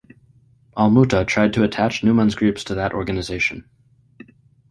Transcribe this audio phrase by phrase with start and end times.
[0.75, 3.69] Al-Muta tried to attach Numan's groups to that organization.